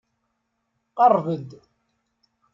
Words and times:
Qerreb-d. 0.97 1.49